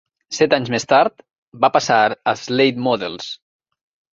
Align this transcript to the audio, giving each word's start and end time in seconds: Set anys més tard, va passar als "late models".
Set 0.37 0.53
anys 0.55 0.71
més 0.75 0.87
tard, 0.93 1.21
va 1.65 1.71
passar 1.75 1.99
als 2.33 2.47
"late 2.61 2.85
models". 2.89 3.33